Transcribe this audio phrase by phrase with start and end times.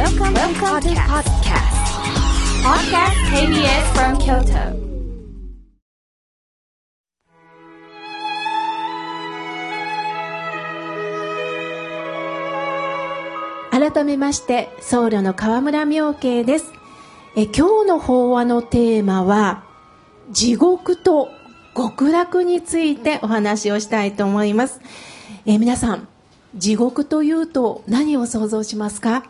[0.00, 1.76] Welcome, Welcome to podcast.
[2.64, 4.72] Podcast KBS from Kyoto.
[13.70, 16.72] 改めまして僧侶の河村明慶です
[17.36, 19.64] え今日の法話のテーマは
[20.30, 21.28] 地獄と
[21.76, 24.80] 極楽についてお話をしたいと思います
[25.44, 26.08] え皆さん
[26.54, 29.24] 地獄というと何を想像しますか？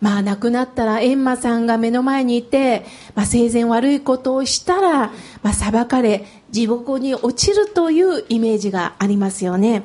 [0.00, 5.08] まあ亡くなったら閻魔さんが目の前にいて、まあ、生前悪いことをしたら、
[5.42, 9.82] まあ、裁かれ地獄に落ちるというイメージがありますよね。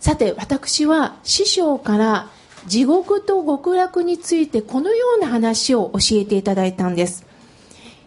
[0.00, 2.30] さて私は師匠から
[2.66, 7.26] 地獄と極楽についてこのような話を教えていただいたんです。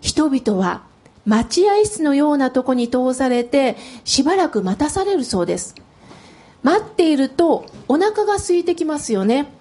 [0.02, 0.84] 人々は
[1.26, 5.76] 待合室のようなとこに通されてしばらく待たされるそうです。
[6.64, 9.59] 待っているとお腹が空いてきますよね。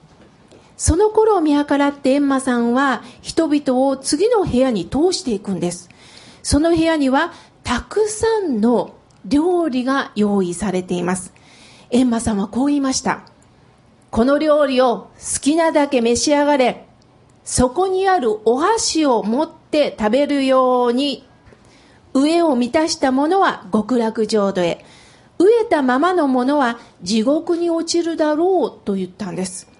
[0.78, 5.90] その頃を見計らってエンマさんは人々を次の部屋に通していくんです。
[6.42, 7.32] その部屋には
[7.64, 8.94] たくさんの
[9.26, 11.34] 料理が用意されています。
[11.90, 13.22] エンマさんはこう言いました。
[14.10, 16.86] この料理を好きなだけ召し上がれ。
[17.44, 21.26] そこにあるお箸を持って食べるように、
[22.14, 24.84] 上を満たしたものは極楽浄土へ、
[25.38, 29.77] 飢えたままのものは地獄に落ちるだろうと言ったんです。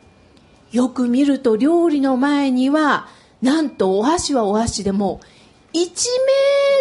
[0.72, 3.08] よく見ると料理の前には、
[3.42, 5.20] なんとお箸はお箸でも、
[5.72, 5.78] 1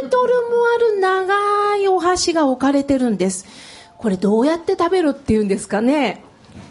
[0.01, 3.45] メートルもある長いお箸が置かれてるんです。
[3.97, 6.23] これどうやって食べろって言うんですかね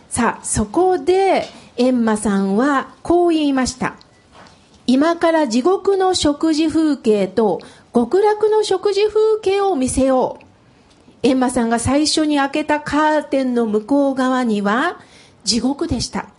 [0.08, 3.96] さあ、そこで、エンマさんはこう言いました。
[4.86, 7.60] 今から地獄の食事風景と
[7.92, 10.44] 極楽の食事風景を見せよう。
[11.22, 15.00] エンマさんが最初に開けたカーテンの向こう側には
[15.44, 16.35] 地獄でした。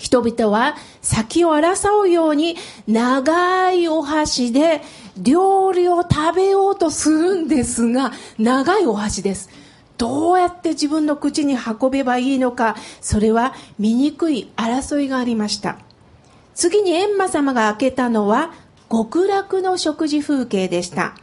[0.00, 2.56] 人々は先を争うように
[2.88, 4.80] 長いお箸で
[5.18, 9.50] 料理を食べようとするんですが、長いお箸です。
[9.98, 15.76] どうやって自分の口に運べばいいのかそれは醜い争いがありました
[16.54, 18.54] 次に閻魔様が開けたのは
[18.90, 21.14] 極楽の食事風景でした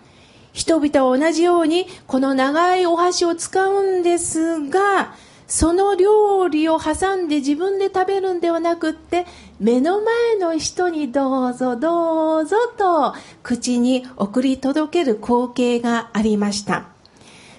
[0.53, 5.15] 人々は同じようにこの長いお箸を使うんですが
[5.47, 9.25] その料理を挟んで自分で食べるんではなくって
[9.59, 16.89] 目の前の人にどうぞどうぞと口に送り届ける光景がありました。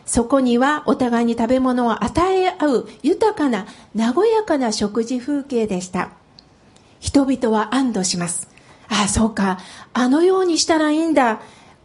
[0.05, 6.11] そこにはお互いに食べ物を与え合う豊かな和やかな食事風景でした。
[7.01, 8.49] 人々は安堵します。
[8.89, 9.59] ああそうか。
[9.93, 11.41] あのようにしたらいいんだ。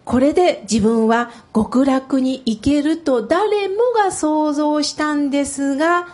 [0.06, 6.08] これで自分は極楽に行けると誰もが想像したんですが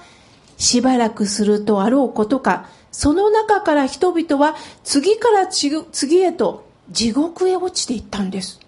[0.58, 8.60] しばらくするとあろうことかその中から人々は次から次へと地獄へ落ちていったんです。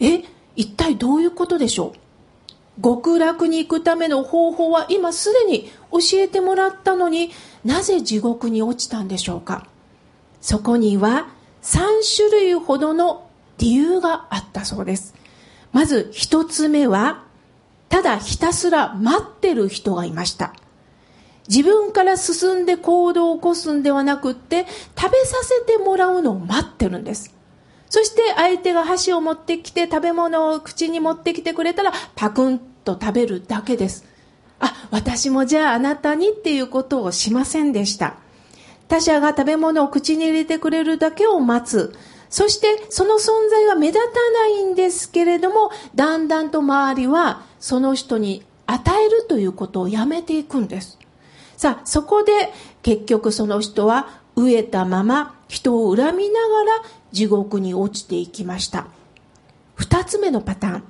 [0.00, 0.22] え
[0.56, 1.94] 一体どういうことでしょ
[2.78, 2.82] う？
[2.82, 7.30] 極楽に行くための方法は今すでに教えてもらったのに
[7.64, 9.66] なぜ地獄に落ちたんでしょうか？
[10.40, 11.28] そこには
[11.62, 11.80] 3
[12.16, 13.28] 種類ほどの
[13.58, 15.14] 理由があったそうです
[15.72, 17.24] まず1つ目は
[17.88, 20.54] ただひたすら待ってる人がいました
[21.48, 24.66] 自分から進んで行動を起こすんではなくって
[24.98, 27.34] 食べさせてもらうのを待ってるんです
[27.94, 34.04] そして相手が箸を持ってきて食べ物を口に持ってきてくれたらパクンと食べるだけです。
[34.58, 38.16] あ、私もじゃああなたにっていうことをしませんでした。
[38.88, 41.94] 他者が食べ物を口に入れてくれるだけを待つ。
[42.34, 50.98] そしてその存在は目立たないんですけれども、だんだんと周りはその人に与えるということをやめていくんです。
[51.56, 52.52] さあ、そこで
[52.82, 58.88] 結局その人は飢えたまま人を恨みながら地獄に落ちていきました。
[59.76, 60.84] 二つ目のパターン。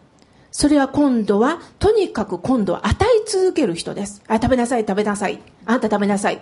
[0.51, 4.23] それは今度はとにかく今度は与え続ける人です。
[4.29, 5.43] あ食べなさい食べなさい。
[5.67, 6.41] あんた食べなさい。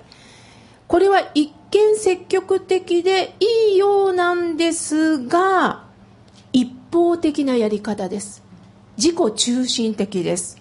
[0.93, 5.85] これは一見積極的でいいようなんですが
[6.53, 8.43] 一方的なやり方です。
[8.99, 10.61] 自己中心的です。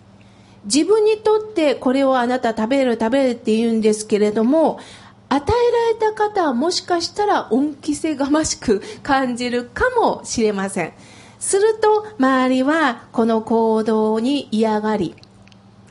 [0.63, 4.79] 自分にとってこれをあなた食べる食べるって言うんですけれども
[5.27, 10.93] 与えられた方はもしかしたら恩着せがましく感じるかもしれません。
[11.39, 15.13] すると周りはこの行動に嫌がり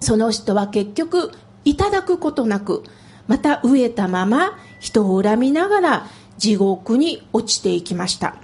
[0.00, 1.30] その人は結局
[1.66, 2.84] いただくことなく
[3.30, 6.06] また飢えたまま人を恨みながら
[6.36, 8.34] 地獄に落ちていきました。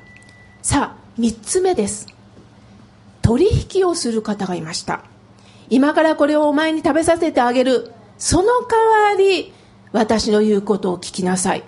[0.63, 2.07] さあ3つ目です。
[3.21, 5.03] 取引をする方がいました。
[5.71, 7.91] 今からこれをお前に食べさせてあげる。
[8.17, 9.53] その代わり
[9.91, 11.65] 私の言うことを聞きなさい。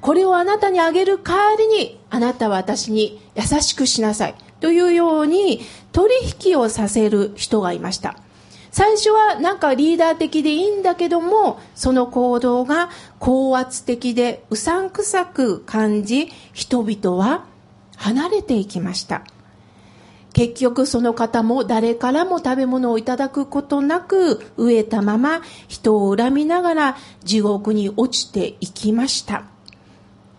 [0.00, 4.34] これをあなたにあげる代わりにあなたは私に優しくしなさい。
[4.58, 5.60] というように
[5.92, 6.12] 取
[6.46, 8.16] 引をさせる人がいました。
[8.70, 17.46] 最初はなんかリーダー的でいいんだけどもその行動が高圧的でうさんくさく感じ人々は
[17.96, 19.22] 離れていきました。
[20.32, 29.44] 結局その方も誰からも食べ物をいただくことなく飢えたまま人を恨みながら地獄に落ちていきました。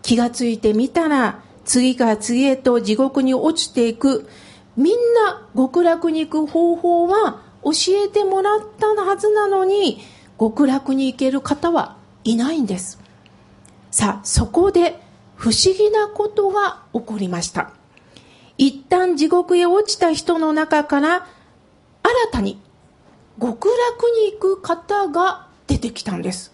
[0.00, 4.28] 気がついてみたら次から次へと地獄に落ちていく。
[4.76, 4.94] みん
[5.26, 7.70] な極楽に行く方法は教
[8.04, 10.00] えてもらったはずなのに
[10.38, 12.98] 極楽に行ける方はいないんです。
[13.90, 15.00] さあそこで
[15.36, 17.70] 不思議なことが起こりました。
[18.58, 21.26] 一旦地獄へ落ちた人の中から
[22.02, 22.60] 新たに
[23.40, 26.52] 極楽に行く方が出てきたんです。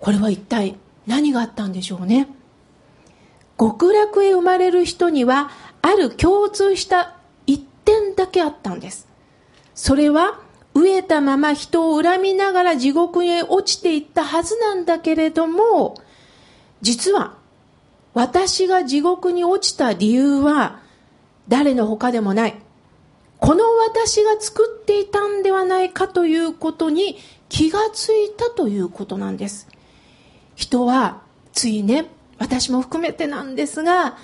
[0.00, 0.76] これは一体
[1.06, 2.28] 何があったんでしょうね。
[3.58, 5.50] 極楽へ生まれる人には
[5.82, 7.16] ある共通した
[7.46, 9.08] 一点だけあったんです。
[9.74, 10.40] それは
[10.74, 15.96] 飢えたまま人を恨みながら地獄へ落ちていったはずなんだけれども
[16.82, 17.36] 実は
[18.12, 20.80] 私が地獄に落ちた理由は
[21.48, 22.54] 誰の他でもない。
[23.38, 27.18] この私が作っていたんではないかということに
[27.48, 29.68] 気がついたということなんです。
[30.54, 31.22] 人は
[31.52, 32.06] ついね
[32.38, 34.16] 私も含めてなんですが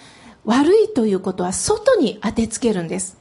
[0.45, 3.19] 悪いということは外に当てつけるんです。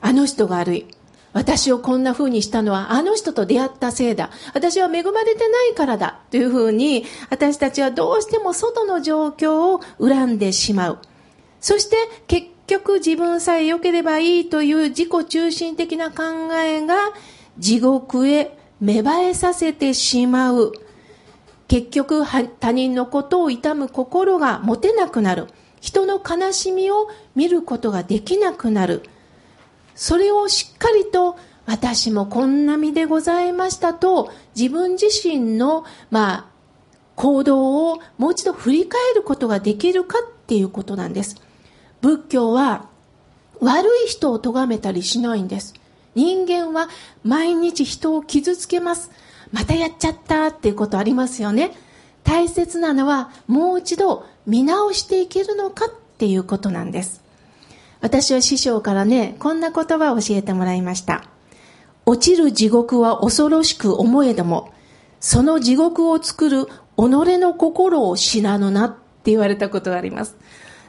[0.00, 0.86] あの人が悪い。
[1.34, 4.30] 私をこんな風にしたのはあの人と出会ったせいだ。
[4.54, 6.20] 私は恵まれてないからだ。
[6.30, 10.98] という風に私たちはどうしても外の状況を恨んでしまう。
[11.60, 11.96] そして
[12.28, 16.22] 結局自分さえ良ければいいという自己中心的な考
[16.54, 16.94] えが
[17.58, 20.72] 地獄へ芽生えさせてしまう。
[21.66, 22.24] 結局
[22.60, 25.48] 他人のことを痛む心が持てなくなる。
[25.80, 29.02] 人の悲しみを見ることができなくなる。
[29.94, 31.36] それをしっかりと
[31.66, 36.46] 私もこんな身でございましたと自分自身の、まあ、
[37.16, 41.36] 行動をもう一度振り返ることができるかっていうことなんです。
[42.02, 42.86] 仏教は
[43.60, 45.74] 悪い人を咎めたりしないんです。
[46.14, 46.88] 人間は
[47.22, 49.10] 毎日人を傷つけます。
[49.52, 51.72] またやっちゃったっていうことありますよね。
[52.24, 57.23] 大切なのはもう一度見直していけるのかっていうことなんです。
[58.04, 61.24] 私は師匠からね、こんな言葉を教えてもらいました。
[62.04, 64.74] 落ちる地獄は恐ろしく思えども、
[65.20, 70.36] その地獄を作る己の心を知らぬなって言われたことがあります。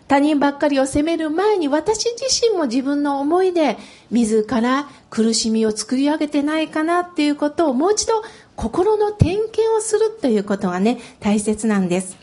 [0.09, 3.77] 他人ばっかりを責める前に私自身も自分の思いで
[4.11, 8.23] 自ら苦しみを作り上げてないかなっていうことをもう一度
[8.57, 12.17] 心の点検をするということがね、大切なんです。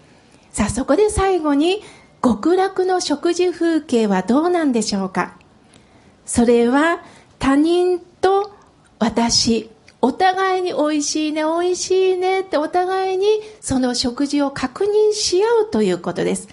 [0.50, 1.80] さあ、そこで最後に
[2.22, 5.36] 極楽の食事風景はどうなんでしょうか？
[6.24, 7.02] それは
[7.38, 8.54] 他人と
[8.98, 9.70] 私。
[10.04, 13.26] お互いに美味しいね美味しいねってお互いに
[13.60, 16.48] その食事を確認し合うということです。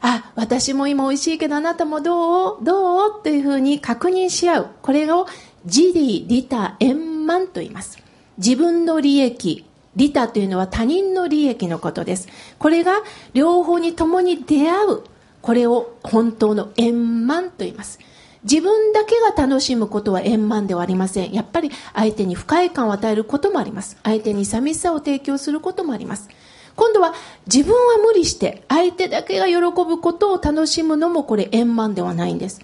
[0.00, 2.64] あ私も今美味しいけどあなたもどう？
[2.64, 3.22] どう？
[3.22, 4.70] というふうに確認し合う。
[4.82, 5.26] これを
[5.64, 7.98] 自利利他円満と言います。
[8.38, 12.28] 自分の利益利他というのは他人の利益のことです。
[12.58, 13.02] これが
[13.32, 15.02] 両方に共に出会う。
[15.42, 17.98] これを本当の円満と言います。
[18.44, 21.32] 自分だけが楽しむことは円満ではありません。
[21.32, 23.98] やっぱり相手に不快感を与えることもあります。
[24.02, 26.28] 相手に寂しさを提供することもあります。
[26.76, 27.12] 今度は
[27.46, 32.60] 自分は無理して相手だけが喜ぶことを楽しむのもこれ円満ではないんです。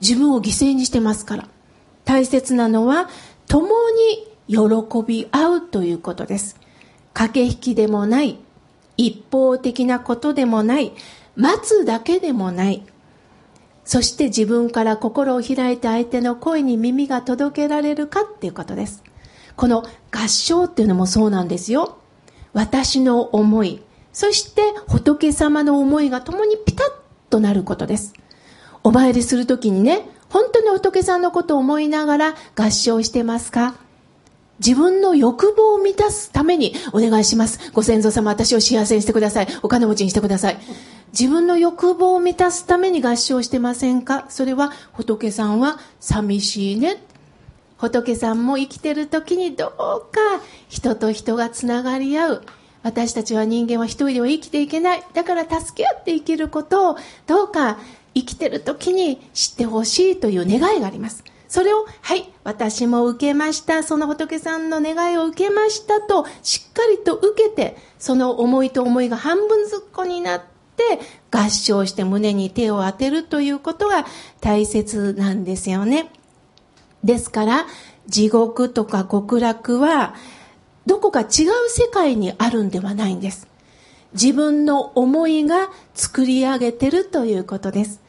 [0.00, 1.48] 自分を犠牲にしてますから。
[2.04, 3.08] 大切なのは
[3.48, 4.58] 共に喜
[5.06, 6.56] び合うということです。
[7.12, 8.38] 駆け引きでもない、
[8.96, 10.92] 一方的なことでもない、
[11.36, 12.84] 待つだけでもない。
[13.84, 19.02] そして自分から心を開いて相手の声に耳が届けられるかっていうことです。
[19.56, 21.98] この合唱っていうのもそうなんですよ。
[22.52, 26.86] 私の思い、そして仏様の思いが共にピタッ
[27.30, 28.14] となることです。
[28.82, 33.74] お参りするときにね、本当に仏さんのことを思いながら合唱してますか？
[34.58, 37.70] 自分の欲望を満たすためにお願いします。
[37.72, 39.48] ご先祖様、私を幸せにしてください。
[39.62, 40.58] お金持ちにしてください。
[41.12, 44.26] 自分の欲望を満たすために合唱してませんか？
[44.28, 47.02] それは仏さんは寂しいね。
[47.78, 49.70] 仏さんも生きてる時にどう
[50.12, 50.20] か
[50.68, 52.42] 人と人がつながり合う。
[52.82, 55.02] 私たちは人間は一人では生きていけない。
[55.14, 56.96] だから助け合って生きることを
[57.26, 57.78] どうか
[58.14, 61.24] 生きてる時に知ってほしいという願いがあります。
[61.48, 63.82] それを、はい、私も受けました。
[63.82, 70.42] その仏さんの願いを受けましたと、しっかりと受けて、その思いと思いが半分ずっこになっ
[70.76, 71.00] て
[71.30, 74.06] 合唱して胸に手を当てるということが
[74.40, 76.10] 大切なんですよね。
[77.02, 77.66] ですから、
[78.06, 80.14] 地獄とか極楽は、
[80.84, 81.28] どこか違う
[81.68, 83.48] 世界にあるんではないんです。
[84.12, 88.00] 自分の思いが作り上げてるということです。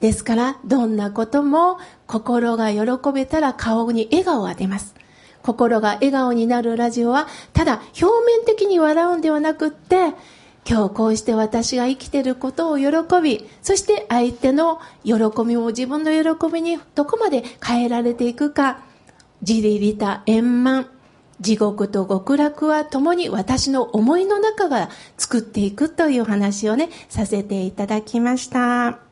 [0.00, 4.94] ですから、どんなことも心が喜べたら顔に笑顔が出ます。
[5.42, 10.14] 心が笑顔になるラジオは、ただ表面的に笑うんではなくって、
[10.68, 12.86] 今日こうして私が生きていることを喜
[13.22, 15.14] び、そして相手の喜
[15.46, 18.80] びも自分の喜びにどこまで変えられていくか、
[19.40, 20.86] 自利利他円満、
[21.40, 29.07] 地獄と極楽は共に私の思いの中が作っていくという話をね、させていただきました。